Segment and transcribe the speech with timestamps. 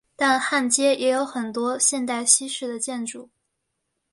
[0.15, 3.29] 但汉街也有很多现代西式的建筑。